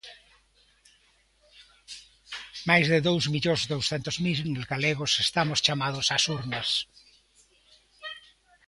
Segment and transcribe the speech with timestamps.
[2.69, 4.39] Máis de dous millóns douscentos mil
[4.73, 6.69] galegos estamos chamados ás urnas.